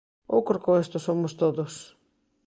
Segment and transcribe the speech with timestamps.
[0.33, 1.73] Ou Corcoesto somos todos?